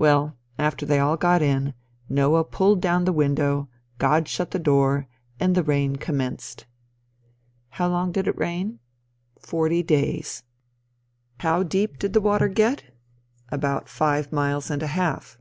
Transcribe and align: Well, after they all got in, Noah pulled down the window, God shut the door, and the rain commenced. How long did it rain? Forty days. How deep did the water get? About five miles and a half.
Well, 0.00 0.36
after 0.58 0.84
they 0.84 0.98
all 0.98 1.16
got 1.16 1.42
in, 1.42 1.74
Noah 2.08 2.42
pulled 2.42 2.80
down 2.80 3.04
the 3.04 3.12
window, 3.12 3.68
God 3.98 4.26
shut 4.26 4.50
the 4.50 4.58
door, 4.58 5.06
and 5.38 5.54
the 5.54 5.62
rain 5.62 5.94
commenced. 5.94 6.66
How 7.68 7.86
long 7.86 8.10
did 8.10 8.26
it 8.26 8.36
rain? 8.36 8.80
Forty 9.38 9.84
days. 9.84 10.42
How 11.38 11.62
deep 11.62 12.00
did 12.00 12.14
the 12.14 12.20
water 12.20 12.48
get? 12.48 12.82
About 13.50 13.88
five 13.88 14.32
miles 14.32 14.72
and 14.72 14.82
a 14.82 14.88
half. 14.88 15.38